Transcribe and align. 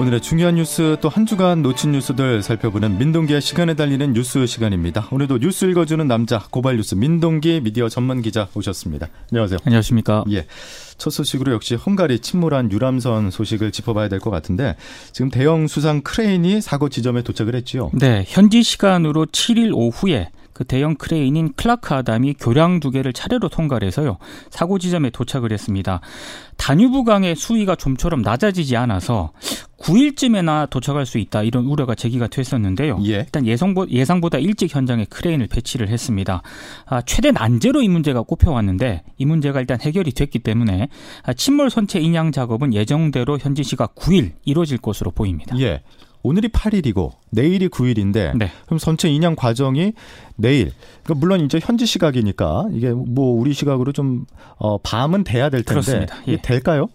오늘의 0.00 0.20
중요한 0.20 0.54
뉴스 0.54 0.96
또 1.00 1.08
한 1.08 1.26
주간 1.26 1.60
놓친 1.62 1.90
뉴스들 1.90 2.40
살펴보는 2.42 2.98
민동기의 2.98 3.40
시간을 3.40 3.74
달리는 3.74 4.12
뉴스 4.12 4.46
시간입니다. 4.46 5.08
오늘도 5.10 5.38
뉴스 5.38 5.64
읽어주는 5.64 6.06
남자 6.06 6.38
고발 6.50 6.76
뉴스 6.76 6.94
민동기 6.94 7.62
미디어 7.64 7.88
전문 7.88 8.22
기자 8.22 8.46
오셨습니다. 8.54 9.08
안녕하세요. 9.32 9.58
안녕하십니까. 9.64 10.22
예. 10.30 10.46
첫 10.98 11.10
소식으로 11.10 11.52
역시 11.52 11.74
헝가리 11.74 12.20
침몰한 12.20 12.70
유람선 12.70 13.32
소식을 13.32 13.72
짚어봐야 13.72 14.08
될 14.08 14.20
것 14.20 14.30
같은데 14.30 14.76
지금 15.12 15.30
대형 15.30 15.66
수상 15.66 16.02
크레인이 16.02 16.60
사고 16.60 16.88
지점에 16.88 17.22
도착을 17.22 17.56
했지요. 17.56 17.90
네, 17.94 18.24
현지 18.28 18.62
시간으로 18.62 19.26
7일 19.26 19.72
오후에 19.74 20.28
그 20.58 20.64
대형 20.64 20.96
크레인인 20.96 21.52
클라크 21.54 21.94
아담이 21.94 22.34
교량 22.34 22.80
두 22.80 22.90
개를 22.90 23.12
차례로 23.12 23.48
통과를 23.48 23.86
해서요. 23.86 24.18
사고 24.50 24.80
지점에 24.80 25.10
도착을 25.10 25.52
했습니다. 25.52 26.00
다뉴브강의 26.56 27.36
수위가 27.36 27.76
좀처럼 27.76 28.22
낮아지지 28.22 28.76
않아서 28.76 29.30
9일쯤에나 29.78 30.68
도착할 30.68 31.06
수 31.06 31.18
있다 31.18 31.44
이런 31.44 31.66
우려가 31.66 31.94
제기가 31.94 32.26
됐었는데요. 32.26 32.98
예. 33.04 33.18
일단 33.18 33.46
예상보, 33.46 33.86
예상보다 33.88 34.38
일찍 34.38 34.74
현장에 34.74 35.04
크레인을 35.04 35.46
배치를 35.46 35.90
했습니다. 35.90 36.42
아, 36.86 37.02
최대 37.02 37.30
난제로 37.30 37.80
이 37.80 37.88
문제가 37.88 38.22
꼽혀왔는데 38.22 39.04
이 39.16 39.24
문제가 39.26 39.60
일단 39.60 39.80
해결이 39.80 40.10
됐기 40.10 40.40
때문에 40.40 40.88
아, 41.22 41.32
침몰 41.34 41.70
선체 41.70 42.00
인양 42.00 42.32
작업은 42.32 42.74
예정대로 42.74 43.38
현지 43.38 43.62
시각 43.62 43.94
9일 43.94 44.32
이루어질 44.44 44.78
것으로 44.78 45.12
보입니다. 45.12 45.56
예. 45.60 45.82
오늘이 46.22 46.48
8일이고 46.48 47.12
내일이 47.30 47.68
9일인데 47.68 48.36
네. 48.36 48.50
그럼 48.66 48.78
전체 48.78 49.08
인양 49.08 49.36
과정이 49.36 49.92
내일 50.36 50.72
그러니까 51.02 51.14
물론 51.20 51.40
이제 51.44 51.60
현지 51.62 51.86
시각이니까 51.86 52.68
이게 52.72 52.90
뭐 52.90 53.38
우리 53.38 53.52
시각으로 53.52 53.92
좀 53.92 54.26
어, 54.56 54.78
밤은 54.78 55.24
돼야 55.24 55.48
될 55.48 55.62
텐데 55.62 55.70
그렇습니다. 55.70 56.16
예. 56.28 56.32
이게 56.32 56.42
될까요? 56.42 56.88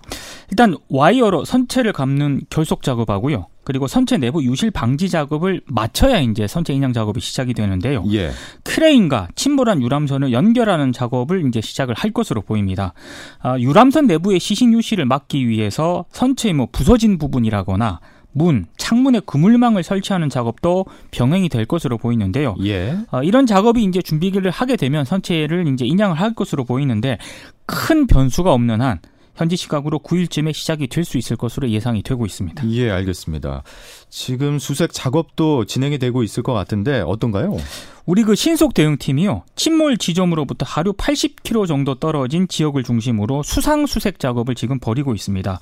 일단 0.50 0.76
와이어로 0.90 1.46
선체를 1.46 1.94
감는 1.94 2.42
결속 2.50 2.84
작업하고요. 2.84 3.48
그리고 3.64 3.88
선체 3.88 4.18
내부 4.18 4.44
유실 4.44 4.72
방지 4.72 5.10
작업을 5.10 5.62
마쳐야 5.66 6.20
이제 6.20 6.48
선체 6.48 6.74
인양 6.74 6.92
작업이 6.92 7.22
시작이 7.22 7.54
되는데요. 7.54 8.04
예. 8.12 8.32
크레인과 8.64 9.30
침몰한 9.36 9.82
유람선을 9.82 10.34
연결하는 10.34 10.92
작업을 10.92 11.48
이제 11.48 11.62
시작을 11.62 11.96
할 11.96 12.12
것으로 12.12 12.42
보입니다. 12.42 12.94
아, 13.40 13.58
유람선 13.58 14.08
내부의 14.08 14.40
시신 14.40 14.74
유실을 14.74 15.06
막기 15.06 15.48
위해서 15.48 16.06
선체의 16.12 16.54
뭐 16.54 16.68
부서진 16.72 17.18
부분이라거나 17.18 18.00
문, 18.34 18.66
창문에 18.78 19.22
그물망을 19.26 19.82
설치하는 19.84 20.30
작업도 20.30 20.86
병행이 21.12 21.50
될 21.50 21.66
것으로 21.66 21.98
보이는데요. 21.98 22.56
예. 22.66 22.98
어, 23.12 23.24
이런 23.24 23.46
작업이 23.46 23.84
이제 23.84 24.02
준비를 24.02 24.52
하게 24.52 24.76
되면 24.76 25.06
선체를 25.06 25.68
이제 25.74 25.86
인양을 25.86 26.20
할 26.20 26.34
것으로 26.34 26.66
보이는데 26.66 27.18
큰 27.66 28.08
변수가 28.08 28.52
없는 28.52 28.82
한 28.82 29.00
현지 29.36 29.56
시각으로 29.56 30.00
9일쯤에 30.00 30.54
시작이 30.54 30.88
될 30.88 31.04
수 31.04 31.18
있을 31.18 31.38
것으로 31.38 31.70
예상이 31.70 32.04
되고 32.04 32.26
있습니다. 32.26 32.70
예, 32.70 32.90
알겠습니다. 32.92 33.64
지금 34.10 34.60
수색 34.60 34.94
작업도 34.94 35.66
진행이 35.66 35.98
되고 35.98 36.22
있을 36.24 36.44
것 36.44 36.54
같은데 36.54 37.02
어떤가요? 37.02 37.58
우리 38.06 38.24
그 38.24 38.36
신속 38.36 38.74
대응팀이요. 38.74 39.44
침몰 39.56 39.98
지점으로부터 39.98 40.66
하루 40.68 40.92
80km 40.94 41.68
정도 41.68 41.96
떨어진 41.96 42.48
지역을 42.50 42.84
중심으로 42.84 43.44
수상 43.44 43.86
수색 43.86 44.20
작업을 44.20 44.56
지금 44.56 44.80
벌이고 44.80 45.14
있습니다. 45.14 45.60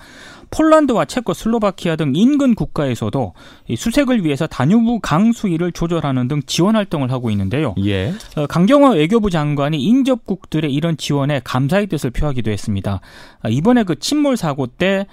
폴란드와 0.50 1.06
체코, 1.06 1.34
슬로바키아 1.34 1.96
등 1.98 2.14
인근 2.16 2.56
국가에서도 2.56 3.34
이 3.68 3.76
수색을 3.76 4.26
위해서 4.26 4.48
다뉴브 4.48 5.00
강 5.02 5.32
수위를 5.32 5.72
조절하는 5.72 6.28
등 6.28 6.42
지원 6.48 6.76
활동을 6.76 7.12
하고 7.12 7.30
있는데요. 7.30 7.76
예. 7.86 8.14
어, 8.36 8.48
강경화 8.48 8.92
외교부 8.92 9.30
장관이 9.30 9.82
인접국들의 9.82 10.74
이런 10.74 10.98
지원에 10.98 11.42
감사의 11.44 11.88
뜻을 11.88 12.10
표하기도 12.10 12.50
했습니다. 12.50 13.02
아, 13.42 13.50
이번에 13.50 13.84
그 13.84 14.00
침몰 14.00 14.36
사고 14.36 14.66
때 14.66 15.06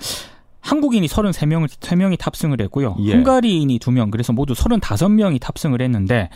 한국인이 0.60 1.06
33명을 1.06 1.68
3명이 1.68 2.18
탑승을 2.18 2.60
했고요. 2.62 2.96
예. 3.00 3.12
헝가리인이 3.12 3.78
2명, 3.78 4.10
그래서 4.10 4.32
모두 4.32 4.54
35명이 4.54 5.40
탑승을 5.40 5.80
했는데 5.82 6.30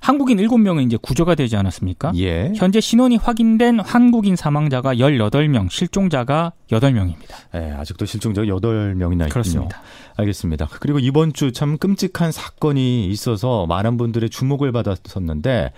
한국인 0.00 0.38
7명은 0.38 0.86
이제 0.86 0.96
구조가 1.00 1.34
되지 1.34 1.56
않았습니까? 1.56 2.12
예. 2.16 2.52
현재 2.54 2.80
신원이 2.80 3.16
확인된 3.16 3.80
한국인 3.80 4.36
사망자가 4.36 4.94
18명, 4.94 5.70
실종자가 5.70 6.52
8명입니다. 6.70 7.34
예, 7.54 7.72
아직도 7.72 8.04
실종자가 8.06 8.46
8명이나 8.46 9.12
있군요. 9.12 9.28
그렇습니다. 9.28 9.82
알겠습니다. 10.16 10.68
그리고 10.80 10.98
이번 10.98 11.32
주 11.32 11.50
참 11.52 11.78
끔찍한 11.78 12.32
사건이 12.32 13.06
있어서 13.08 13.66
많은 13.66 13.96
분들의 13.96 14.28
주목을 14.30 14.72
받았었는데 14.72 15.72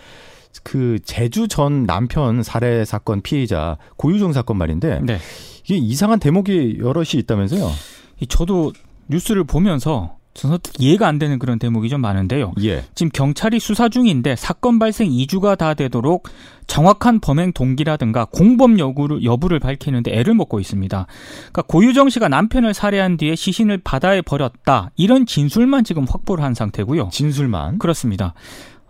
그 0.65 0.99
제주 1.05 1.47
전 1.47 1.87
남편 1.87 2.43
살해 2.43 2.85
사건 2.85 3.21
피해자 3.23 3.77
고유정 3.97 4.33
사건 4.33 4.57
말인데 4.59 5.01
네. 5.05 5.19
이게 5.65 5.77
이상한 5.77 6.19
대목이 6.19 6.79
여럿이 6.81 7.11
있다면서요? 7.15 7.71
이 8.21 8.27
저도 8.27 8.73
뉴스를 9.09 9.45
보면서 9.45 10.17
저는 10.39 10.59
이해가 10.79 11.09
안 11.09 11.19
되는 11.19 11.41
그런 11.41 11.59
대목이 11.59 11.89
좀 11.89 12.01
많은데요. 12.01 12.53
예. 12.63 12.85
지금 12.95 13.11
경찰이 13.13 13.59
수사 13.59 13.89
중인데 13.89 14.37
사건 14.37 14.79
발생 14.79 15.11
2주가 15.11 15.59
다 15.59 15.75
되도록 15.75 16.29
정확한 16.69 17.19
범행 17.19 17.53
동기라든가 17.53 18.27
공범 18.27 18.79
여부를, 18.79 19.25
여부를 19.25 19.59
밝히는데 19.59 20.13
애를 20.13 20.35
먹고 20.35 20.61
있습니다. 20.61 21.07
그러니까 21.39 21.63
고유정 21.63 22.09
씨가 22.09 22.29
남편을 22.29 22.73
살해한 22.73 23.17
뒤에 23.17 23.35
시신을 23.35 23.79
바다에 23.79 24.23
버렸다. 24.23 24.93
이런 24.95 25.27
진술만 25.27 25.83
지금 25.83 26.07
확보를 26.09 26.45
한 26.45 26.55
상태고요. 26.55 27.09
진술만. 27.11 27.79
그렇습니다. 27.79 28.35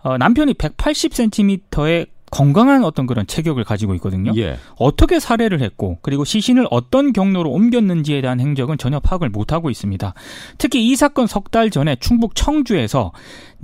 어, 0.03 0.19
남편이 0.19 0.53
180cm의 0.53 2.07
건강한 2.31 2.83
어떤 2.83 3.05
그런 3.05 3.27
체격을 3.27 3.63
가지고 3.63 3.93
있거든요. 3.95 4.31
예. 4.37 4.57
어떻게 4.77 5.19
살해를 5.19 5.61
했고 5.61 5.97
그리고 6.01 6.23
시신을 6.25 6.67
어떤 6.71 7.13
경로로 7.13 7.49
옮겼는지에 7.51 8.21
대한 8.21 8.39
행적은 8.39 8.77
전혀 8.77 8.99
파악을 8.99 9.29
못하고 9.29 9.69
있습니다. 9.69 10.13
특히 10.57 10.89
이 10.89 10.95
사건 10.95 11.27
석 11.27 11.49
달 11.49 11.71
전에 11.71 11.95
충북 11.99 12.35
청주에서 12.35 13.11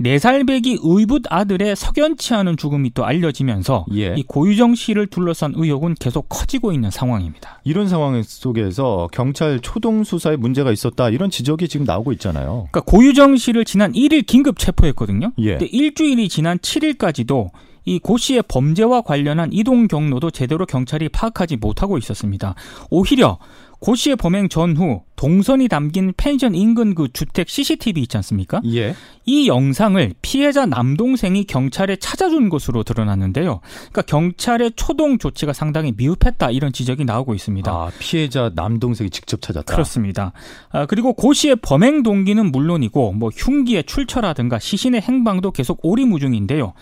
4살 0.00 0.46
배기 0.46 0.78
의붓 0.82 1.22
아들의 1.30 1.76
석연치 1.76 2.34
않은 2.34 2.56
죽음이 2.56 2.90
또 2.94 3.04
알려지면서 3.04 3.86
예. 3.94 4.14
이 4.16 4.24
고유정 4.24 4.74
씨를 4.74 5.06
둘러싼 5.06 5.52
의혹은 5.56 5.94
계속 5.98 6.28
커지고 6.28 6.72
있는 6.72 6.90
상황입니다. 6.90 7.60
이런 7.64 7.88
상황 7.88 8.20
속에서 8.24 9.08
경찰 9.12 9.60
초동 9.60 10.02
수사에 10.04 10.36
문제가 10.36 10.72
있었다 10.72 11.10
이런 11.10 11.30
지적이 11.30 11.68
지금 11.68 11.86
나오고 11.86 12.12
있잖아요. 12.14 12.68
그러니까 12.72 12.80
고유정 12.80 13.36
씨를 13.36 13.64
지난 13.64 13.92
1일 13.92 14.26
긴급 14.26 14.58
체포했거든요. 14.58 15.32
예. 15.38 15.50
근데 15.52 15.66
일주일이 15.66 16.28
지난 16.28 16.58
7일까지도 16.58 17.50
이 17.86 17.98
고 17.98 18.18
씨의 18.18 18.42
범죄와 18.48 19.00
관련한 19.00 19.52
이동 19.52 19.88
경로도 19.88 20.30
제대로 20.32 20.66
경찰이 20.66 21.08
파악하지 21.08 21.56
못하고 21.56 21.96
있었습니다. 21.98 22.54
오히려 22.90 23.38
고 23.78 23.94
씨의 23.94 24.16
범행 24.16 24.48
전후 24.48 25.02
동선이 25.16 25.68
담긴 25.68 26.12
펜션 26.16 26.54
인근 26.54 26.94
그 26.94 27.08
주택 27.12 27.48
CCTV 27.48 28.02
있지 28.02 28.16
않습니까? 28.18 28.60
예. 28.66 28.94
이 29.24 29.48
영상을 29.48 30.12
피해자 30.22 30.66
남동생이 30.66 31.44
경찰에 31.44 31.96
찾아준 31.96 32.48
것으로 32.50 32.82
드러났는데요. 32.82 33.60
그러니까 33.90 34.02
경찰의 34.02 34.72
초동 34.76 35.18
조치가 35.18 35.52
상당히 35.54 35.92
미흡했다 35.96 36.50
이런 36.50 36.72
지적이 36.72 37.06
나오고 37.06 37.34
있습니다. 37.34 37.70
아, 37.70 37.90
피해자 37.98 38.50
남동생이 38.54 39.08
직접 39.10 39.40
찾았다. 39.40 39.72
그렇습니다. 39.72 40.32
아, 40.70 40.84
그리고 40.86 41.14
고 41.14 41.32
씨의 41.32 41.56
범행 41.62 42.02
동기는 42.02 42.52
물론이고 42.52 43.12
뭐 43.12 43.30
흉기의 43.34 43.84
출처라든가 43.84 44.58
시신의 44.58 45.00
행방도 45.00 45.50
계속 45.50 45.80
오리무중인데요. 45.82 46.74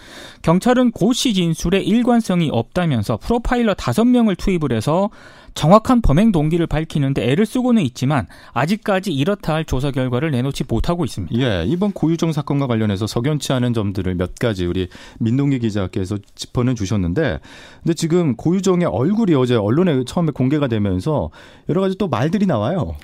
경찰은 0.43 0.91
고 0.91 1.13
씨 1.15 1.33
진술에 1.33 1.81
일관성이 1.81 2.51
없다면서 2.53 3.19
프로파일러 3.19 3.75
다섯 3.75 4.05
명을 4.05 4.35
투입을 4.35 4.73
해서 4.73 5.11
정확한 5.55 6.03
범행 6.03 6.33
동기를 6.33 6.67
밝히는데 6.67 7.31
애를 7.31 7.47
쓰고는 7.47 7.83
있지만 7.83 8.27
아직까지 8.53 9.13
이렇다 9.13 9.55
할 9.55 9.65
조사 9.65 9.91
결과를 9.91 10.31
내놓지 10.33 10.65
못하고 10.69 11.05
있습니다. 11.05 11.37
예, 11.39 11.65
이번 11.67 11.93
고유정 11.93 12.33
사건과 12.33 12.67
관련해서 12.67 13.07
석연치 13.07 13.53
않은 13.53 13.73
점들을 13.73 14.15
몇 14.17 14.35
가지 14.35 14.67
우리 14.67 14.89
민동기 15.21 15.61
기자께서 15.61 16.19
짚어는 16.35 16.75
주셨는데, 16.75 17.39
근데 17.83 17.95
지금 17.95 18.37
고유정의 18.37 18.87
얼굴이 18.87 19.35
어제 19.35 19.55
언론에 19.55 20.05
처음에 20.05 20.33
공개가 20.33 20.67
되면서 20.67 21.31
여러 21.69 21.81
가지 21.81 21.97
또 21.97 22.09
말들이 22.09 22.47
나와요. 22.47 22.97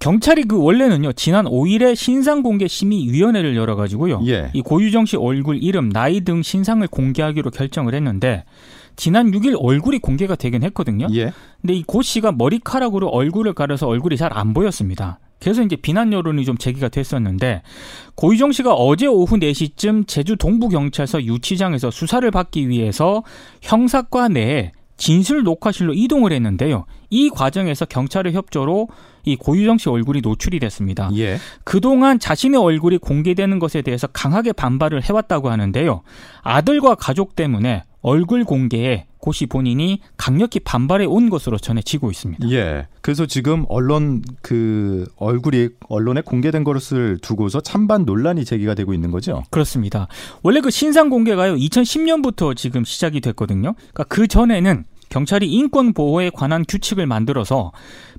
경찰이 0.00 0.44
그 0.44 0.58
원래는요 0.58 1.12
지난 1.12 1.44
5일에 1.44 1.94
신상 1.94 2.42
공개 2.42 2.66
심의 2.66 3.12
위원회를 3.12 3.54
열어 3.54 3.76
가지고요 3.76 4.22
예. 4.28 4.50
이 4.54 4.62
고유정 4.62 5.04
씨 5.04 5.18
얼굴 5.18 5.62
이름 5.62 5.90
나이 5.90 6.22
등 6.22 6.40
신상을 6.42 6.86
공개하기로 6.88 7.50
결정을 7.50 7.94
했는데 7.94 8.44
지난 8.96 9.30
6일 9.30 9.56
얼굴이 9.60 9.98
공개가 9.98 10.34
되긴 10.36 10.62
했거든요. 10.64 11.06
예. 11.14 11.32
근데 11.60 11.74
이 11.74 11.82
고 11.82 12.02
씨가 12.02 12.32
머리카락으로 12.32 13.08
얼굴을 13.08 13.54
가려서 13.54 13.86
얼굴이 13.86 14.16
잘 14.16 14.30
안 14.32 14.54
보였습니다. 14.54 15.18
그래서 15.40 15.62
이제 15.62 15.74
비난 15.76 16.12
여론이 16.12 16.44
좀 16.44 16.56
제기가 16.58 16.88
됐었는데 16.88 17.62
고유정 18.14 18.52
씨가 18.52 18.74
어제 18.74 19.06
오후 19.06 19.36
4시쯤 19.38 20.06
제주 20.06 20.36
동부경찰서 20.36 21.24
유치장에서 21.24 21.90
수사를 21.90 22.30
받기 22.30 22.68
위해서 22.68 23.22
형사과 23.62 24.28
내에 24.28 24.72
진술 24.98 25.42
녹화실로 25.44 25.94
이동을 25.94 26.32
했는데요. 26.32 26.84
이 27.08 27.30
과정에서 27.30 27.86
경찰의 27.86 28.34
협조로 28.34 28.88
이 29.24 29.36
고유정 29.36 29.78
씨 29.78 29.88
얼굴이 29.88 30.20
노출이 30.20 30.58
됐습니다. 30.60 31.10
예. 31.16 31.38
그동안 31.64 32.18
자신의 32.18 32.60
얼굴이 32.60 32.98
공개되는 32.98 33.58
것에 33.58 33.80
대해서 33.80 34.06
강하게 34.08 34.52
반발을 34.52 35.02
해왔다고 35.02 35.50
하는데요. 35.50 36.02
아들과 36.42 36.96
가족 36.96 37.34
때문에 37.34 37.84
얼굴 38.02 38.44
공개에 38.44 39.06
고시 39.18 39.46
본인이 39.46 40.00
강력히 40.16 40.60
반발해 40.60 41.04
온 41.04 41.28
것으로 41.28 41.58
전해지고 41.58 42.10
있습니다. 42.10 42.50
예. 42.50 42.86
그래서 43.02 43.26
지금 43.26 43.66
언론 43.68 44.22
그 44.40 45.06
얼굴이 45.16 45.68
언론에 45.88 46.22
공개된 46.22 46.64
것을 46.64 47.18
두고서 47.20 47.60
찬반 47.60 48.04
논란이 48.04 48.44
제기가 48.44 48.74
되고 48.74 48.94
있는 48.94 49.10
거죠. 49.10 49.42
그렇습니다. 49.50 50.08
원래 50.42 50.60
그 50.60 50.70
신상 50.70 51.10
공개가요 51.10 51.54
2010년부터 51.56 52.56
지금 52.56 52.84
시작이 52.84 53.20
됐거든요. 53.20 53.74
그러니까 53.74 54.04
그 54.04 54.26
전에는 54.26 54.84
경찰이 55.10 55.50
인권 55.50 55.92
보호에 55.92 56.30
관한 56.30 56.64
규칙을 56.66 57.06
만들어서 57.06 57.72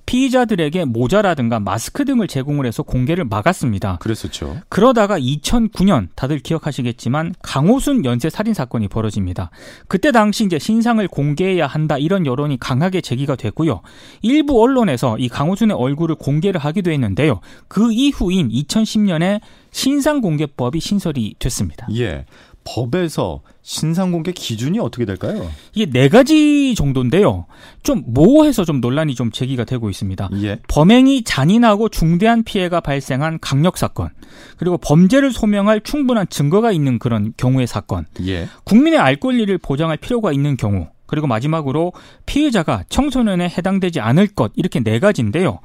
피의자들에게 0.05 0.85
모자라든가 0.85 1.59
마스크 1.59 2.05
등을 2.05 2.27
제공을 2.27 2.65
해서 2.65 2.83
공개를 2.83 3.25
막았습니다. 3.25 3.97
그랬었죠. 4.01 4.57
그러다가 4.69 5.17
2009년 5.19 6.09
다들 6.15 6.39
기억하시겠지만 6.39 7.35
강호순 7.41 8.03
연쇄 8.03 8.29
살인 8.29 8.53
사건이 8.53 8.87
벌어집니다. 8.89 9.51
그때 9.87 10.11
당시 10.11 10.43
이제 10.45 10.59
신상을 10.59 11.07
공개해야 11.07 11.65
한다 11.65 11.97
이런 11.97 12.25
여론이 12.25 12.59
강하게 12.59 13.01
제기가 13.01 13.35
됐고요. 13.35 13.81
일부 14.21 14.61
언론에서 14.61 15.17
이 15.17 15.29
강호순의 15.29 15.77
얼굴을 15.77 16.15
공개를 16.15 16.59
하기도 16.59 16.91
했는데요. 16.91 17.39
그 17.67 17.91
이후인 17.91 18.49
2010년에 18.49 19.39
신상 19.71 20.19
공개법이 20.19 20.79
신설이 20.79 21.35
됐습니다. 21.39 21.87
예. 21.95 22.25
법에서 22.63 23.41
신상 23.61 24.11
공개 24.11 24.31
기준이 24.31 24.79
어떻게 24.79 25.05
될까요? 25.05 25.49
이게 25.73 25.89
네 25.89 26.09
가지 26.09 26.73
정도인데요. 26.75 27.45
좀 27.83 28.03
모호해서 28.07 28.65
좀 28.65 28.81
논란이 28.81 29.15
좀 29.15 29.31
제기가 29.31 29.63
되고 29.63 29.89
있습니다. 29.89 30.29
예. 30.43 30.59
범행이 30.67 31.23
잔인하고 31.23 31.89
중대한 31.89 32.43
피해가 32.43 32.79
발생한 32.81 33.39
강력 33.41 33.77
사건, 33.77 34.09
그리고 34.57 34.77
범죄를 34.77 35.31
소명할 35.31 35.81
충분한 35.81 36.27
증거가 36.29 36.71
있는 36.71 36.99
그런 36.99 37.33
경우의 37.37 37.67
사건, 37.67 38.05
예. 38.25 38.47
국민의 38.63 38.99
알 38.99 39.15
권리를 39.15 39.55
보장할 39.57 39.97
필요가 39.97 40.31
있는 40.31 40.57
경우, 40.57 40.87
그리고 41.05 41.27
마지막으로 41.27 41.91
피해자가 42.25 42.83
청소년에 42.87 43.49
해당되지 43.49 43.99
않을 43.99 44.27
것 44.27 44.53
이렇게 44.55 44.79
네 44.79 44.99
가지인데요. 44.99 45.59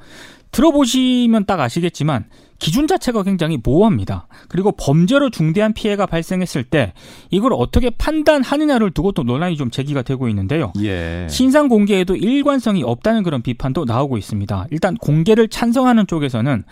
들어보시면 0.51 1.45
딱 1.45 1.59
아시겠지만 1.59 2.25
기준 2.59 2.87
자체가 2.87 3.23
굉장히 3.23 3.59
모호합니다. 3.63 4.27
그리고 4.47 4.71
범죄로 4.71 5.29
중대한 5.29 5.73
피해가 5.73 6.07
발생했을 6.07 6.63
때 6.63 6.93
이걸 7.29 7.53
어떻게 7.53 7.89
판단하느냐를 7.91 8.91
두고 8.91 9.11
또 9.11 9.23
논란이 9.23 9.57
좀 9.57 9.69
제기가 9.69 10.01
되고 10.01 10.27
있는데요. 10.29 10.73
예. 10.81 11.27
신상 11.29 11.67
공개에도 11.67 12.15
일관성이 12.15 12.83
없다는 12.83 13.23
그런 13.23 13.41
비판도 13.43 13.85
나오고 13.85 14.17
있습니다. 14.17 14.67
일단 14.71 14.95
공개를 14.95 15.49
찬성하는 15.49 16.07
쪽에서는 16.07 16.63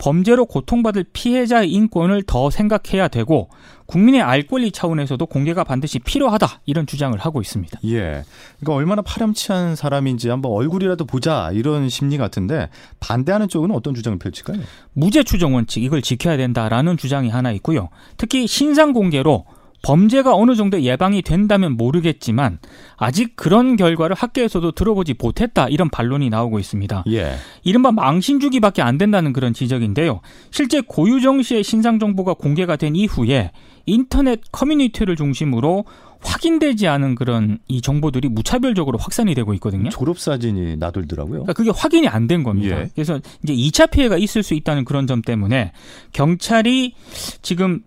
범죄로 0.00 0.46
고통받을 0.46 1.04
피해자의 1.12 1.70
인권을 1.70 2.22
더 2.26 2.50
생각해야 2.50 3.08
되고 3.08 3.50
국민의 3.84 4.22
알 4.22 4.46
권리 4.46 4.72
차원에서도 4.72 5.24
공개가 5.26 5.62
반드시 5.62 5.98
필요하다 5.98 6.60
이런 6.64 6.86
주장을 6.86 7.16
하고 7.18 7.40
있습니다. 7.40 7.80
예. 7.84 8.24
그러니까 8.58 8.74
얼마나 8.74 9.02
파렴치한 9.02 9.76
사람인지 9.76 10.30
한번 10.30 10.52
얼굴이라도 10.52 11.04
보자 11.04 11.50
이런 11.52 11.88
심리 11.88 12.16
같은데 12.16 12.70
반대하는 12.98 13.48
쪽은 13.48 13.70
어떤 13.72 13.94
주장을 13.94 14.18
펼칠까요? 14.18 14.60
무죄 14.94 15.22
추정 15.22 15.54
원칙 15.54 15.82
이걸 15.82 16.02
지켜야 16.02 16.36
된다라는 16.36 16.96
주장이 16.96 17.28
하나 17.28 17.52
있고요. 17.52 17.90
특히 18.16 18.46
신상 18.46 18.92
공개로 18.92 19.44
범죄가 19.82 20.34
어느 20.34 20.54
정도 20.54 20.80
예방이 20.82 21.22
된다면 21.22 21.76
모르겠지만 21.76 22.58
아직 22.96 23.34
그런 23.36 23.76
결과를 23.76 24.14
학계에서도 24.14 24.72
들어보지 24.72 25.14
못했다 25.18 25.68
이런 25.68 25.88
반론이 25.88 26.28
나오고 26.30 26.58
있습니다. 26.58 27.04
예. 27.10 27.34
이른바 27.64 27.90
망신 27.90 28.40
주기밖에 28.40 28.82
안 28.82 28.98
된다는 28.98 29.32
그런 29.32 29.54
지적인데요. 29.54 30.20
실제 30.50 30.80
고유정 30.80 31.42
씨의 31.42 31.64
신상 31.64 31.98
정보가 31.98 32.34
공개가 32.34 32.76
된 32.76 32.94
이후에 32.94 33.52
인터넷 33.86 34.40
커뮤니티를 34.52 35.16
중심으로 35.16 35.84
확인되지 36.22 36.86
않은 36.86 37.14
그런 37.14 37.58
이 37.66 37.80
정보들이 37.80 38.28
무차별적으로 38.28 38.98
확산이 38.98 39.34
되고 39.34 39.54
있거든요. 39.54 39.88
졸업 39.88 40.18
사진이 40.18 40.76
나돌더라고요. 40.76 41.44
그러니까 41.44 41.52
그게 41.54 41.70
확인이 41.74 42.06
안 42.08 42.26
된 42.26 42.42
겁니다. 42.44 42.78
예. 42.82 42.88
그래서 42.94 43.18
이제 43.42 43.54
2차 43.54 43.90
피해가 43.90 44.18
있을 44.18 44.42
수 44.42 44.52
있다는 44.52 44.84
그런 44.84 45.06
점 45.06 45.22
때문에 45.22 45.72
경찰이 46.12 46.94
지금 47.40 47.80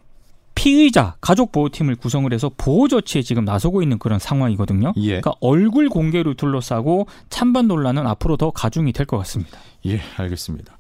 피의자 0.55 1.15
가족 1.21 1.51
보호팀을 1.51 1.95
구성을 1.95 2.31
해서 2.33 2.51
보호 2.57 2.88
조치에 2.88 3.21
지금 3.21 3.44
나서고 3.45 3.81
있는 3.81 3.97
그런 4.00 4.19
상황이거든요. 4.19 4.94
예. 4.97 5.07
그러니까 5.07 5.33
얼굴 5.41 5.89
공개를 5.89 6.35
둘러싸고 6.35 7.07
찬반 7.29 7.67
논란은 7.67 8.05
앞으로 8.07 8.38
더 8.38 8.51
가중이 8.51 8.94
될 8.94 9.05
것 9.05 9.17
같습니다. 9.17 9.57
예, 9.85 10.00
알겠습니다. 10.17 10.77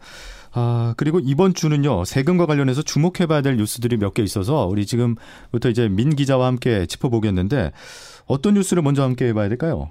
아, 0.55 0.93
그리고 0.97 1.19
이번 1.19 1.53
주는요, 1.55 2.05
세금과 2.05 2.45
관련해서 2.45 2.83
주목해봐야 2.83 3.41
될 3.41 3.57
뉴스들이 3.57 3.97
몇 3.97 4.13
개 4.13 4.21
있어서 4.23 4.67
우리 4.67 4.85
지금부터 4.85 5.69
이제 5.69 5.89
민 5.89 6.15
기자와 6.15 6.45
함께 6.47 6.85
짚어보겠는데 6.85 7.71
어떤 8.27 8.53
뉴스를 8.53 8.83
먼저 8.83 9.01
함께 9.03 9.25
해봐야 9.29 9.49
될까요? 9.49 9.89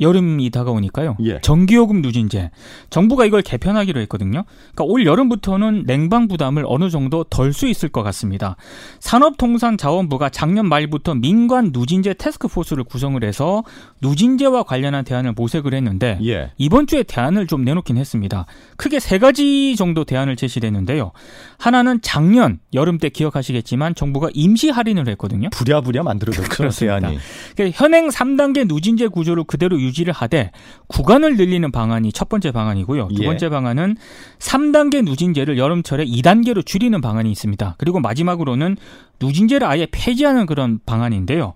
여름이 0.00 0.50
다가오니까요. 0.50 1.16
예. 1.24 1.40
전기요금 1.40 2.02
누진제. 2.02 2.50
정부가 2.90 3.24
이걸 3.24 3.42
개편하기로 3.42 4.00
했거든요. 4.02 4.44
그러니까 4.74 4.84
올 4.84 5.04
여름부터는 5.06 5.84
냉방 5.86 6.28
부담을 6.28 6.64
어느 6.66 6.90
정도 6.90 7.24
덜 7.24 7.52
수 7.52 7.66
있을 7.66 7.88
것 7.88 8.02
같습니다. 8.04 8.56
산업통상자원부가 9.00 10.28
작년 10.28 10.68
말부터 10.68 11.14
민관 11.14 11.70
누진제 11.72 12.14
테스크포스를 12.14 12.84
구성을 12.84 13.22
해서 13.24 13.64
누진제와 14.00 14.62
관련한 14.62 15.04
대안을 15.04 15.32
모색을 15.32 15.74
했는데 15.74 16.18
예. 16.24 16.52
이번 16.58 16.86
주에 16.86 17.02
대안을 17.02 17.46
좀 17.46 17.64
내놓긴 17.64 17.96
했습니다. 17.96 18.46
크게 18.76 19.00
세 19.00 19.18
가지 19.18 19.74
정도 19.76 20.04
대안을 20.04 20.36
제시했는데요. 20.36 21.12
하나는 21.58 22.00
작년 22.02 22.60
여름 22.74 22.98
때 22.98 23.08
기억하시겠지만 23.08 23.94
정부가 23.94 24.28
임시 24.34 24.70
할인을 24.70 25.08
했거든요. 25.08 25.48
부랴부랴 25.50 26.02
만들어졌죠. 26.02 26.68
대안이. 26.78 27.18
그러니까 27.56 27.76
현행 27.82 28.08
3단계 28.08 28.66
누진제 28.68 29.08
구조를 29.08 29.44
그대로 29.44 29.80
유 29.80 29.87
지를 29.92 30.12
하되 30.12 30.50
구간을 30.88 31.36
늘리는 31.36 31.70
방안이 31.70 32.12
첫 32.12 32.28
번째 32.28 32.50
방안이고요. 32.52 33.08
두 33.14 33.22
예. 33.22 33.26
번째 33.26 33.48
방안은 33.48 33.96
3단계 34.38 35.04
누진제를 35.04 35.58
여름철에 35.58 36.04
2단계로 36.04 36.64
줄이는 36.64 37.00
방안이 37.00 37.30
있습니다. 37.30 37.76
그리고 37.78 38.00
마지막으로는 38.00 38.76
누진제를 39.20 39.66
아예 39.66 39.86
폐지하는 39.90 40.46
그런 40.46 40.80
방안인데요. 40.86 41.54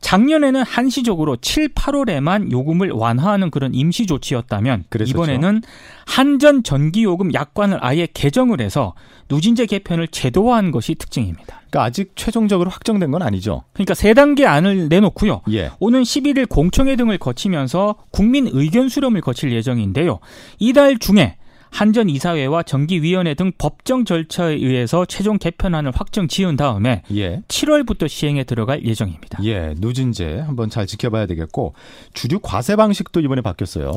작년에는 0.00 0.62
한시적으로 0.62 1.36
7, 1.36 1.68
8월에만 1.74 2.50
요금을 2.50 2.90
완화하는 2.90 3.50
그런 3.50 3.74
임시 3.74 4.06
조치였다면 4.06 4.84
그랬었죠. 4.88 5.16
이번에는 5.16 5.62
한전 6.06 6.62
전기요금 6.62 7.34
약관을 7.34 7.78
아예 7.80 8.06
개정을 8.12 8.60
해서 8.60 8.94
누진제 9.28 9.66
개편을 9.66 10.08
제도화한 10.08 10.70
것이 10.70 10.94
특징입니다. 10.94 11.61
그러니까 11.72 11.84
아직 11.84 12.12
최종적으로 12.14 12.68
확정된 12.70 13.10
건 13.10 13.22
아니죠. 13.22 13.64
그러니까 13.72 13.94
세 13.94 14.12
단계 14.12 14.46
안을 14.46 14.88
내놓고요. 14.90 15.40
예. 15.52 15.70
오는 15.80 16.02
11일 16.02 16.46
공청회 16.46 16.96
등을 16.96 17.16
거치면서 17.16 17.96
국민 18.10 18.46
의견 18.52 18.90
수렴을 18.90 19.22
거칠 19.22 19.52
예정인데요. 19.52 20.20
이달 20.58 20.98
중에 20.98 21.36
한전 21.70 22.10
이사회와 22.10 22.64
정기위원회 22.64 23.32
등 23.32 23.52
법정 23.56 24.04
절차에 24.04 24.56
의해서 24.56 25.06
최종 25.06 25.38
개편안을 25.38 25.92
확정 25.94 26.28
지은 26.28 26.56
다음에 26.56 27.02
예. 27.14 27.40
7월부터 27.48 28.06
시행에 28.06 28.44
들어갈 28.44 28.84
예정입니다. 28.84 29.42
예, 29.44 29.74
누진제 29.78 30.40
한번 30.40 30.68
잘 30.68 30.86
지켜봐야 30.86 31.24
되겠고 31.24 31.72
주류 32.12 32.40
과세 32.42 32.76
방식도 32.76 33.20
이번에 33.20 33.40
바뀌었어요. 33.40 33.92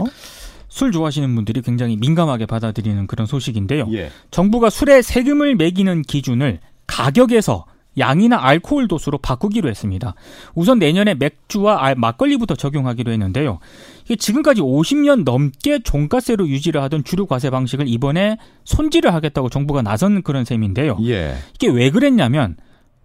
술 0.70 0.94
좋아하시는 0.94 1.36
분들이 1.36 1.62
굉장히 1.62 1.98
민감하게 1.98 2.46
받아들이는 2.46 3.08
그런 3.08 3.28
소식인데요. 3.28 3.88
예. 3.92 4.10
정부가 4.32 4.70
술에 4.70 5.02
세금을 5.02 5.56
매기는 5.56 6.04
기준을 6.04 6.60
가격에서 6.88 7.66
양이나 7.98 8.38
알코올 8.44 8.90
도수로 8.90 9.18
바꾸기로 9.20 9.70
했습니다. 9.70 10.16
우선 10.54 10.80
내년에 10.80 11.14
맥주와 11.16 11.82
알- 11.82 11.96
막걸리부터 11.96 12.56
적용하기로 12.56 13.10
했는데요. 13.12 13.60
이게 14.04 14.18
지금까지 14.18 14.60
50년 14.62 15.24
넘게 15.24 15.80
종가세로 15.80 16.48
유지를 16.50 16.82
하던 16.84 17.06
주류 17.06 17.26
과세 17.26 17.50
방식을 17.50 17.88
이번에 17.88 18.38
손질을 18.66 19.14
하겠다고 19.14 19.50
정부가 19.50 19.82
나선 19.82 20.24
그런 20.24 20.44
셈인데요. 20.44 20.98
예. 21.06 21.36
이게 21.54 21.70
왜 21.70 21.90
그랬냐면 21.90 22.58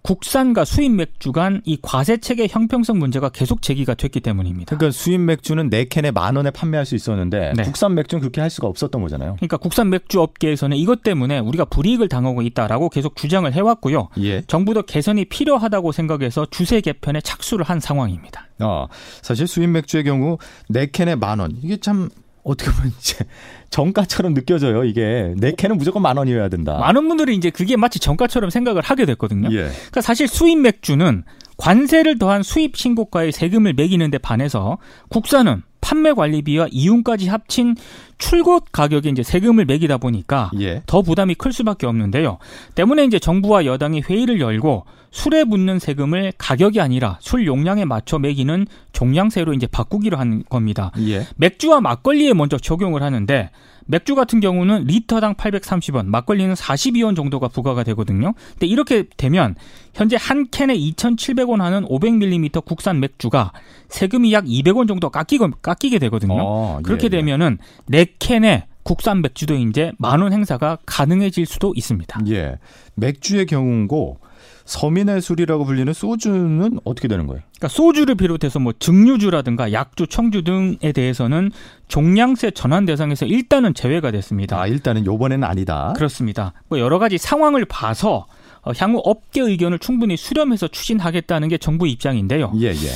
국산과 0.02 0.64
수입 0.64 0.92
맥주 0.92 1.33
간 1.33 1.61
이 1.64 1.78
과세 1.83 2.16
체계 2.16 2.47
형평성 2.49 2.99
문제가 2.99 3.28
계속 3.28 3.62
제기가 3.62 3.95
됐기 3.95 4.21
때문입니다. 4.21 4.76
그러니까 4.76 4.97
수입 4.97 5.21
맥주는 5.21 5.69
네 5.71 5.85
캔에 5.85 6.11
만 6.11 6.37
원에 6.37 6.50
판매할 6.50 6.87
수 6.87 6.95
있었는데 6.95 7.52
네. 7.57 7.62
국산 7.62 7.95
맥주는 7.95 8.21
그렇게 8.21 8.40
할 8.40 8.50
수가 8.50 8.66
없었던 8.69 9.00
거잖아요. 9.02 9.37
그러니까 9.37 9.57
국산 9.57 9.90
맥주 9.90 10.21
업계에서는 10.21 10.76
이것 10.76 11.02
때문에 11.02 11.38
우리가 11.38 11.66
불이익을 11.66 12.09
당하고 12.09 12.42
있다라고 12.42 12.88
계속 12.88 13.16
주장을 13.16 13.52
해왔고요. 13.52 14.09
예. 14.19 14.42
정부도 14.42 14.83
개선이 14.83 15.26
필요하다고 15.26 15.92
생각해서 15.92 16.47
주세 16.50 16.80
개편에 16.80 17.21
착수를 17.21 17.64
한 17.64 17.80
상황입니다. 17.80 18.49
어, 18.61 18.87
사실 19.23 19.47
수입 19.47 19.71
맥주의 19.71 20.04
경우 20.04 20.38
네 20.69 20.87
캔에 20.90 21.14
만 21.14 21.40
원. 21.40 21.57
이게 21.62 21.76
참 21.76 22.11
어떻게 22.42 22.70
보면 22.70 22.92
이제 22.99 23.16
정가처럼 23.70 24.35
느껴져요. 24.35 24.85
이게 24.85 25.35
네 25.37 25.52
캔은 25.56 25.76
무조건 25.78 26.02
만 26.02 26.16
원이어야 26.16 26.49
된다. 26.49 26.78
많은 26.78 27.06
분들이 27.09 27.37
이제 27.37 27.50
그게 27.50 27.76
마치 27.76 27.99
정가처럼 27.99 28.50
생각을 28.50 28.82
하게 28.82 29.06
됐거든요. 29.06 29.49
예. 29.52 29.68
그러니까 29.68 30.00
사실 30.00 30.26
수입 30.26 30.59
맥주는 30.59 31.25
관세를 31.56 32.18
더한 32.18 32.42
수입 32.42 32.76
신고가의 32.76 33.32
세금을 33.32 33.75
매기는데 33.75 34.18
반해서 34.18 34.78
국산은 35.11 35.62
판매 35.80 36.12
관리비와 36.12 36.68
이윤까지 36.70 37.28
합친 37.28 37.76
출고 38.18 38.60
가격에 38.72 39.08
이제 39.08 39.22
세금을 39.22 39.64
매기다 39.64 39.99
보니까 39.99 40.50
예. 40.60 40.82
더 40.87 41.02
부담이 41.02 41.34
클 41.34 41.52
수밖에 41.52 41.87
없는데요. 41.87 42.38
때문에 42.75 43.04
이제 43.04 43.18
정부와 43.18 43.64
여당이 43.64 44.02
회의를 44.02 44.40
열고 44.40 44.84
술에 45.10 45.44
붙는 45.44 45.78
세금을 45.78 46.32
가격이 46.38 46.80
아니라 46.80 47.18
술 47.20 47.46
용량에 47.46 47.84
맞춰 47.84 48.18
매기는 48.18 48.66
종량세로 48.92 49.54
이제 49.54 49.66
바꾸기로 49.66 50.16
한 50.16 50.44
겁니다. 50.49 50.92
예. 51.00 51.26
맥주와 51.37 51.80
막걸리에 51.80 52.34
먼저 52.34 52.58
적용을 52.58 53.02
하는데 53.02 53.50
맥주 53.90 54.14
같은 54.14 54.38
경우는 54.38 54.85
리터당 54.85 55.35
830원, 55.35 56.06
막걸리는 56.06 56.54
42원 56.54 57.16
정도가 57.16 57.49
부과가 57.49 57.82
되거든요. 57.85 58.35
근데 58.52 58.66
이렇게 58.66 59.04
되면 59.16 59.56
현재 59.94 60.16
한 60.18 60.47
캔에 60.50 60.76
2,700원 60.76 61.59
하는 61.59 61.85
500ml 61.87 62.64
국산 62.64 63.00
맥주가 63.00 63.52
세금이 63.88 64.32
약 64.32 64.44
200원 64.44 64.87
정도 64.87 65.11
깎이고, 65.11 65.50
깎이게 65.62 65.99
되거든요. 65.99 66.37
어, 66.38 66.80
그렇게 66.85 67.06
예, 67.06 67.09
되면은 67.09 67.59
4캔에 67.90 68.70
국산 68.90 69.23
맥주도 69.23 69.54
이제 69.54 69.92
만원 69.99 70.32
행사가 70.32 70.78
가능해질 70.85 71.47
수도 71.47 71.73
있습니다. 71.76 72.23
예. 72.26 72.59
맥주의 72.97 73.47
경우고 73.47 74.18
서민의 74.64 75.20
술이라고 75.20 75.64
불리는 75.64 75.92
소주는 75.92 76.80
어떻게 76.82 77.06
되는 77.06 77.28
거예요? 77.28 77.40
그러니까 77.56 77.68
소주를 77.68 78.16
비롯해서 78.16 78.59
뭐 78.59 78.73
증류주라든가 78.76 79.73
약주, 79.73 80.09
청주 80.09 80.42
등에 80.42 80.90
대해서는 80.92 81.52
종량세 81.87 82.50
전환 82.50 82.85
대상에서 82.85 83.26
일단은 83.26 83.75
제외가 83.75 84.11
됐습니다. 84.11 84.61
아, 84.61 84.66
일단은 84.66 85.06
요번에는 85.06 85.47
아니다. 85.47 85.92
그렇습니다. 85.94 86.52
뭐 86.66 86.80
여러 86.80 86.99
가지 86.99 87.16
상황을 87.16 87.66
봐서 87.66 88.26
어, 88.62 88.73
향후 88.76 89.00
업계 89.04 89.40
의견을 89.40 89.78
충분히 89.78 90.16
수렴해서 90.16 90.66
추진하겠다는 90.66 91.47
게 91.47 91.59
정부 91.59 91.87
입장인데요. 91.87 92.52
예, 92.56 92.70
예. 92.70 92.90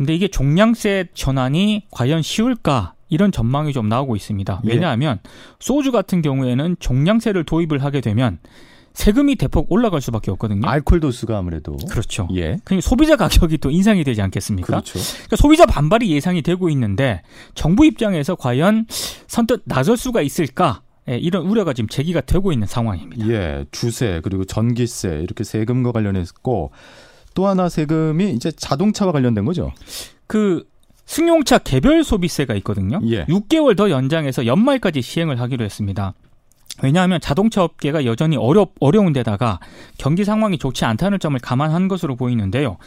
근데 0.00 0.14
이게 0.14 0.28
종량세 0.28 1.08
전환이 1.12 1.82
과연 1.90 2.22
쉬울까? 2.22 2.94
이런 3.10 3.32
전망이 3.32 3.74
좀 3.74 3.90
나오고 3.90 4.16
있습니다. 4.16 4.62
예. 4.64 4.68
왜냐하면 4.70 5.18
예. 5.22 5.30
소주 5.58 5.92
같은 5.92 6.22
경우에는 6.22 6.76
종량세를 6.80 7.44
도입을 7.44 7.84
하게 7.84 8.00
되면 8.00 8.38
세금이 8.94 9.36
대폭 9.36 9.70
올라갈 9.70 10.00
수밖에 10.00 10.30
없거든요. 10.30 10.66
알코올 10.66 11.00
도수가 11.00 11.36
아무래도 11.36 11.76
그렇죠. 11.90 12.28
예. 12.32 12.56
그러니까 12.64 12.80
소비자 12.80 13.16
가격이 13.16 13.58
또 13.58 13.70
인상이 13.70 14.02
되지 14.02 14.22
않겠습니까? 14.22 14.68
그렇죠. 14.68 14.98
그러니까 14.98 15.36
소비자 15.36 15.66
반발이 15.66 16.10
예상이 16.10 16.40
되고 16.40 16.70
있는데 16.70 17.20
정부 17.54 17.84
입장에서 17.84 18.36
과연 18.36 18.86
선뜻 19.26 19.64
나설 19.66 19.98
수가 19.98 20.22
있을까? 20.22 20.80
예, 21.10 21.18
이런 21.18 21.44
우려가 21.44 21.74
지금 21.74 21.88
제기가 21.88 22.22
되고 22.22 22.52
있는 22.52 22.66
상황입니다. 22.66 23.28
예, 23.28 23.66
주세 23.70 24.22
그리고 24.24 24.46
전기세 24.46 25.20
이렇게 25.22 25.44
세금과 25.44 25.92
관련했고 25.92 26.72
또 27.34 27.46
하나 27.46 27.68
세금이 27.68 28.32
이제 28.32 28.50
자동차와 28.50 29.12
관련된 29.12 29.44
거죠. 29.44 29.72
그 30.26 30.64
승용차 31.06 31.58
개별 31.58 32.04
소비세가 32.04 32.54
있거든요. 32.56 33.00
예. 33.06 33.24
6개월 33.24 33.76
더 33.76 33.90
연장해서 33.90 34.46
연말까지 34.46 35.02
시행을 35.02 35.40
하기로 35.40 35.64
했습니다. 35.64 36.14
왜냐하면 36.82 37.20
자동차 37.20 37.62
업계가 37.64 38.04
여전히 38.04 38.36
어려, 38.36 38.68
어려운 38.80 39.12
데다가 39.12 39.58
경기 39.98 40.24
상황이 40.24 40.56
좋지 40.56 40.84
않다는 40.84 41.18
점을 41.18 41.38
감안한 41.38 41.88
것으로 41.88 42.16
보이는데요. 42.16 42.78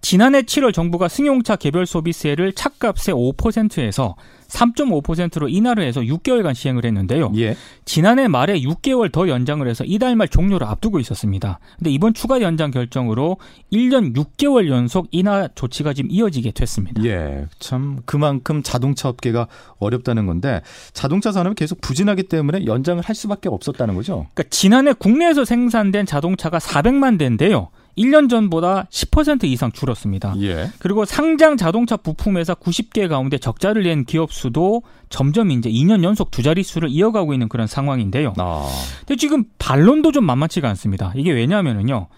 지난해 0.00 0.42
7월 0.42 0.72
정부가 0.72 1.08
승용차 1.08 1.56
개별 1.56 1.86
소비세를 1.86 2.52
차값의 2.52 3.14
5%에서 3.14 4.14
3.5%로 4.50 5.48
인하를 5.48 5.84
해서 5.84 6.00
6개월간 6.00 6.54
시행을 6.54 6.84
했는데요. 6.84 7.32
예. 7.36 7.56
지난해 7.84 8.28
말에 8.28 8.60
6개월 8.60 9.10
더 9.10 9.28
연장을 9.28 9.66
해서 9.66 9.84
이달 9.84 10.16
말 10.16 10.28
종료를 10.28 10.66
앞두고 10.66 11.00
있었습니다. 11.00 11.58
근데 11.78 11.90
이번 11.90 12.14
추가 12.14 12.40
연장 12.40 12.70
결정으로 12.70 13.38
1년 13.72 14.14
6개월 14.14 14.68
연속 14.68 15.08
인하 15.10 15.48
조치가 15.54 15.92
지금 15.92 16.10
이어지게 16.10 16.52
됐습니다. 16.52 17.02
예. 17.04 17.46
참 17.58 18.00
그만큼 18.04 18.62
자동차 18.62 19.08
업계가 19.08 19.46
어렵다는 19.78 20.26
건데 20.26 20.60
자동차 20.92 21.32
산업이 21.32 21.54
계속 21.54 21.80
부진하기 21.80 22.24
때문에 22.24 22.66
연장을 22.66 23.02
할 23.02 23.14
수밖에 23.14 23.48
없었다는 23.48 23.94
거죠. 23.94 24.26
그러니까 24.34 24.44
지난해 24.50 24.92
국내에서 24.92 25.44
생산된 25.44 26.06
자동차가 26.06 26.58
400만 26.58 27.18
대인데요. 27.18 27.68
1년 27.98 28.28
전보다 28.28 28.86
10% 28.90 29.44
이상 29.44 29.72
줄었습니다. 29.72 30.34
예. 30.40 30.70
그리고 30.78 31.04
상장 31.04 31.56
자동차 31.56 31.96
부품 31.96 32.36
회사 32.36 32.54
90개 32.54 33.08
가운데 33.08 33.38
적자를 33.38 33.82
낸 33.82 34.04
기업 34.04 34.32
수도 34.32 34.82
점점 35.08 35.50
이제 35.50 35.70
2년 35.70 36.04
연속 36.04 36.30
두 36.30 36.42
자릿수를 36.42 36.88
이어가고 36.90 37.32
있는 37.32 37.48
그런 37.48 37.66
상황인데요. 37.66 38.34
아. 38.38 38.68
근데 39.00 39.16
지금 39.16 39.44
반론도 39.58 40.12
좀 40.12 40.24
만만치가 40.24 40.68
않습니다. 40.68 41.12
이게 41.16 41.32
왜냐하면은요. 41.32 42.08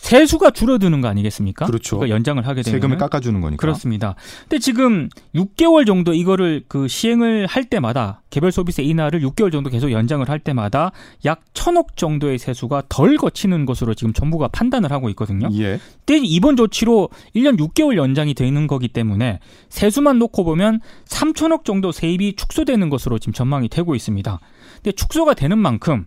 세수가 0.00 0.52
줄어드는 0.52 1.02
거 1.02 1.08
아니겠습니까? 1.08 1.66
그렇죠. 1.66 1.98
그러니까 1.98 2.14
연장을 2.16 2.46
하게 2.46 2.62
되면 2.62 2.80
세금을 2.80 2.96
깎아주는 2.96 3.38
거니까. 3.40 3.60
그렇습니다. 3.60 4.14
근데 4.48 4.58
지금 4.58 5.08
6개월 5.34 5.86
정도 5.86 6.14
이거를 6.14 6.64
그 6.68 6.88
시행을 6.88 7.46
할 7.46 7.64
때마다 7.64 8.22
개별 8.30 8.50
소비세 8.50 8.82
인하를 8.82 9.20
6개월 9.20 9.52
정도 9.52 9.68
계속 9.68 9.92
연장을 9.92 10.26
할 10.28 10.38
때마다 10.38 10.92
약 11.26 11.42
천억 11.52 11.96
정도의 11.96 12.38
세수가 12.38 12.84
덜 12.88 13.16
거치는 13.18 13.66
것으로 13.66 13.94
지금 13.94 14.14
정부가 14.14 14.48
판단을 14.48 14.90
하고 14.90 15.10
있거든요. 15.10 15.48
예. 15.52 15.78
근데 16.06 16.22
이번 16.24 16.56
조치로 16.56 17.10
1년 17.36 17.58
6개월 17.58 17.96
연장이 17.96 18.32
되는 18.32 18.66
거기 18.66 18.88
때문에 18.88 19.38
세수만 19.68 20.18
놓고 20.18 20.44
보면 20.44 20.80
3천억 21.06 21.64
정도 21.64 21.92
세입이 21.92 22.36
축소되는 22.36 22.88
것으로 22.88 23.18
지금 23.18 23.34
전망이 23.34 23.68
되고 23.68 23.94
있습니다. 23.94 24.40
근데 24.82 24.92
축소가 24.92 25.34
되는 25.34 25.58
만큼 25.58 26.06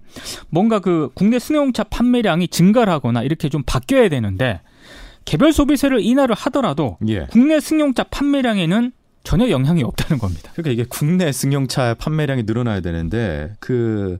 뭔가 0.49 0.79
그 0.79 1.09
국내 1.13 1.39
승용차 1.39 1.83
판매량이 1.85 2.47
증가를 2.47 2.91
하거나 2.91 3.21
이렇게 3.21 3.49
좀 3.49 3.63
바뀌어야 3.65 4.09
되는데 4.09 4.61
개별 5.25 5.53
소비세를 5.53 6.01
인하를 6.01 6.35
하더라도 6.35 6.97
예. 7.07 7.27
국내 7.29 7.59
승용차 7.59 8.03
판매량에는 8.03 8.91
전혀 9.23 9.49
영향이 9.49 9.83
없다는 9.83 10.19
겁니다. 10.19 10.51
그러니까 10.53 10.71
이게 10.71 10.85
국내 10.89 11.31
승용차 11.31 11.93
판매량이 11.95 12.43
늘어나야 12.43 12.81
되는데 12.81 13.53
그 13.59 14.17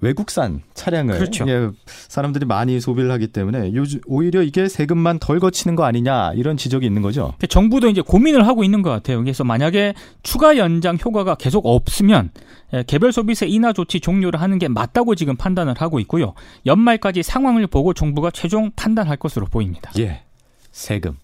외국산 0.00 0.62
차량을 0.74 1.18
그렇죠. 1.18 1.44
예, 1.48 1.70
사람들이 1.86 2.46
많이 2.46 2.80
소비를 2.80 3.10
하기 3.12 3.28
때문에 3.28 3.72
요즘 3.74 4.00
오히려 4.06 4.42
이게 4.42 4.68
세금만 4.68 5.18
덜 5.18 5.40
거치는 5.40 5.76
거 5.76 5.84
아니냐 5.84 6.32
이런 6.34 6.56
지적이 6.56 6.86
있는 6.86 7.02
거죠. 7.02 7.34
정부도 7.48 7.88
이제 7.88 8.00
고민을 8.00 8.46
하고 8.46 8.62
있는 8.62 8.82
것 8.82 8.90
같아요. 8.90 9.22
그래서 9.22 9.42
만약에 9.44 9.94
추가 10.22 10.56
연장 10.56 10.96
효과가 11.04 11.34
계속 11.34 11.66
없으면 11.66 12.30
예, 12.74 12.84
개별 12.86 13.12
소비세 13.12 13.46
인하 13.46 13.72
조치 13.72 14.00
종료를 14.00 14.40
하는 14.40 14.58
게 14.58 14.68
맞다고 14.68 15.14
지금 15.14 15.36
판단을 15.36 15.74
하고 15.78 15.98
있고요. 16.00 16.34
연말까지 16.66 17.22
상황을 17.22 17.66
보고 17.66 17.92
정부가 17.92 18.30
최종 18.30 18.70
판단할 18.76 19.16
것으로 19.16 19.46
보입니다. 19.46 19.90
예, 19.98 20.22
세금. 20.70 21.16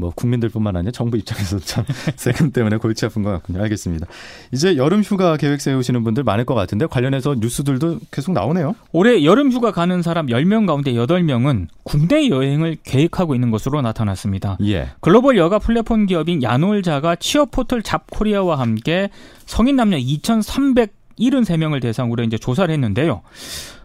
뭐 0.00 0.10
국민들뿐만 0.14 0.74
아니라 0.76 0.90
정부 0.90 1.16
입장에서 1.16 1.58
참 1.58 1.84
세금 2.16 2.50
때문에 2.50 2.78
골치 2.78 3.04
아픈 3.04 3.22
것 3.22 3.30
같군요. 3.30 3.62
알겠습니다. 3.62 4.06
이제 4.50 4.76
여름 4.76 5.02
휴가 5.02 5.36
계획 5.36 5.60
세우시는 5.60 6.02
분들 6.02 6.24
많을 6.24 6.44
것 6.44 6.54
같은데 6.54 6.86
관련해서 6.86 7.36
뉴스들도 7.38 8.00
계속 8.10 8.32
나오네요. 8.32 8.74
올해 8.92 9.22
여름 9.24 9.52
휴가 9.52 9.70
가는 9.70 10.02
사람 10.02 10.26
10명 10.26 10.66
가운데 10.66 10.92
8명은 10.94 11.68
국내 11.82 12.28
여행을 12.28 12.78
계획하고 12.82 13.34
있는 13.34 13.50
것으로 13.50 13.82
나타났습니다. 13.82 14.56
예. 14.64 14.88
글로벌 15.00 15.36
여가 15.36 15.58
플랫폼 15.58 16.06
기업인 16.06 16.42
야놀자가 16.42 17.16
취업 17.16 17.50
포털 17.50 17.82
잡코리아와 17.82 18.58
함께 18.58 19.10
성인 19.44 19.76
남녀 19.76 19.98
2,373명을 19.98 21.82
대상으로 21.82 22.24
이제 22.24 22.38
조사를 22.38 22.72
했는데요. 22.72 23.20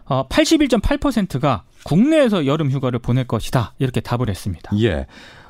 어, 0.06 0.26
81.8%가 0.28 1.64
국내에서 1.84 2.46
여름 2.46 2.70
휴가를 2.70 2.98
보낼 2.98 3.26
것이다. 3.26 3.74
이렇게 3.78 4.00
답을 4.00 4.28
했습니다. 4.28 4.70
예. 4.80 5.06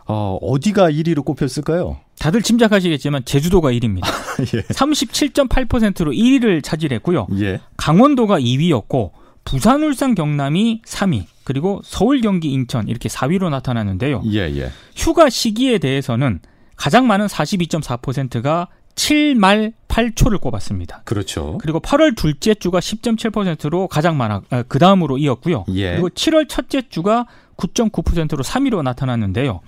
어, 0.07 0.39
어디가 0.41 0.91
1위로 0.91 1.25
꼽혔을까요? 1.25 1.99
다들 2.19 2.43
짐작하시겠지만 2.43 3.25
제주도가 3.25 3.71
1위입니다. 3.73 4.07
예. 4.55 4.63
37.8%로 4.63 6.13
1위를 6.13 6.63
차지했고요. 6.63 7.27
예. 7.41 7.61
강원도가 7.77 8.39
2위였고 8.41 9.11
부산, 9.45 9.83
울산, 9.83 10.15
경남이 10.15 10.83
3위, 10.85 11.25
그리고 11.45 11.81
서울, 11.85 12.21
경기, 12.21 12.51
인천 12.53 12.89
이렇게 12.89 13.09
4위로 13.09 13.49
나타나는데요. 13.51 14.23
예, 14.33 14.39
예. 14.57 14.71
휴가 14.97 15.31
시기에 15.31 15.79
대해서는 15.79 16.41
가장 16.77 17.07
많은 17.07 17.27
42.4%가 17.27 18.69
7말 18.97 19.73
8초를 19.89 20.41
꼽았습니다. 20.41 21.03
그렇죠. 21.05 21.59
그리고 21.61 21.81
8월 21.81 22.17
둘째 22.17 22.55
주가 22.55 22.81
10.7%로 22.81 23.89
가장 23.89 24.17
많아 24.17 24.43
아, 24.51 24.63
그 24.67 24.79
다음으로 24.79 25.19
이었고요. 25.19 25.65
예. 25.75 25.93
그리고 25.93 26.09
7월 26.09 26.49
첫째 26.49 26.83
주가 26.89 27.27
9.9%로 27.57 28.43
3위로 28.43 28.83
나타났는데요. 28.83 29.61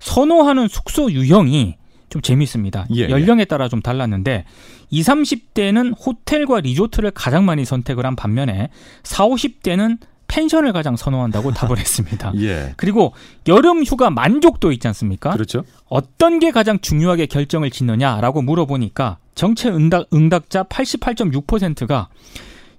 선호하는 0.00 0.68
숙소 0.68 1.10
유형이 1.10 1.76
좀 2.08 2.22
재밌습니다. 2.22 2.86
예, 2.94 3.02
예. 3.02 3.08
연령에 3.08 3.44
따라 3.44 3.68
좀 3.68 3.82
달랐는데 3.82 4.44
20, 4.90 5.54
30대는 5.54 5.94
호텔과 6.04 6.60
리조트를 6.60 7.10
가장 7.12 7.44
많이 7.44 7.64
선택을 7.64 8.06
한 8.06 8.14
반면에 8.14 8.68
40, 9.02 9.62
50대는 9.62 9.98
펜션을 10.28 10.72
가장 10.72 10.96
선호한다고 10.96 11.52
답을 11.52 11.78
했습니다. 11.78 12.32
예. 12.36 12.74
그리고 12.76 13.14
여름 13.46 13.84
휴가 13.84 14.10
만족도 14.10 14.72
있지 14.72 14.86
않습니까? 14.88 15.30
그렇죠. 15.30 15.64
어떤 15.88 16.38
게 16.38 16.50
가장 16.50 16.80
중요하게 16.80 17.26
결정을 17.26 17.70
짓느냐라고 17.70 18.42
물어보니까 18.42 19.18
정체 19.34 19.68
응답, 19.68 20.06
응답자 20.12 20.64
88.6%가 20.64 22.08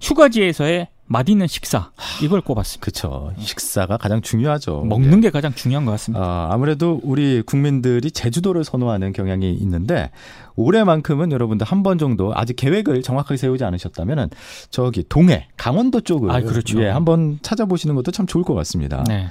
휴가지에서의 0.00 0.88
맛있는 1.08 1.46
식사 1.46 1.90
이걸 2.22 2.40
꼽았습니다. 2.42 2.84
그렇죠. 2.84 3.32
식사가 3.38 3.96
가장 3.96 4.20
중요하죠. 4.20 4.82
먹는 4.84 5.10
네. 5.12 5.20
게 5.22 5.30
가장 5.30 5.54
중요한 5.54 5.84
것 5.84 5.90
같습니다. 5.92 6.22
아, 6.22 6.48
아무래도 6.52 7.00
우리 7.02 7.42
국민들이 7.42 8.10
제주도를 8.10 8.62
선호하는 8.62 9.12
경향이 9.12 9.54
있는데 9.54 10.10
올해만큼은 10.56 11.32
여러분들 11.32 11.66
한 11.66 11.82
번 11.82 11.96
정도 11.96 12.32
아직 12.34 12.56
계획을 12.56 13.02
정확하게 13.02 13.36
세우지 13.38 13.64
않으셨다면은 13.64 14.28
저기 14.70 15.04
동해, 15.08 15.48
강원도 15.56 16.00
쪽을 16.00 16.30
아, 16.30 16.40
그렇죠. 16.40 16.82
예, 16.82 16.88
한번 16.88 17.38
찾아보시는 17.42 17.94
것도 17.94 18.10
참 18.10 18.26
좋을 18.26 18.44
것 18.44 18.54
같습니다. 18.54 19.04
네. 19.08 19.28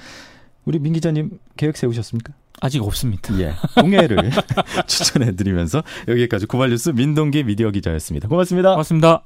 우리 0.65 0.79
민 0.79 0.93
기자님 0.93 1.37
계획 1.57 1.77
세우셨습니까? 1.77 2.33
아직 2.59 2.81
없습니다. 2.81 3.37
예. 3.39 3.53
동해를 3.79 4.31
추천해 4.87 5.35
드리면서 5.35 5.83
여기까지 6.07 6.45
고발뉴스 6.47 6.89
민동기 6.89 7.43
미디어 7.43 7.69
기자였습니다. 7.69 8.27
고맙습니다. 8.27 8.71
고맙습니다. 8.71 9.23